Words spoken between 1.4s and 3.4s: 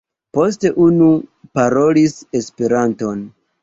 parolis Esperanton.